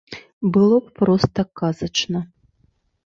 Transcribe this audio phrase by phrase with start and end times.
[0.55, 2.19] Было б проста казачна.